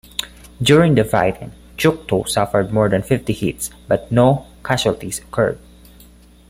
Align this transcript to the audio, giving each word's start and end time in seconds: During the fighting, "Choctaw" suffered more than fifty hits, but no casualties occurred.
During 0.59 0.95
the 0.95 1.03
fighting, 1.03 1.51
"Choctaw" 1.77 2.23
suffered 2.23 2.73
more 2.73 2.89
than 2.89 3.03
fifty 3.03 3.33
hits, 3.33 3.69
but 3.87 4.11
no 4.11 4.47
casualties 4.65 5.19
occurred. 5.19 5.59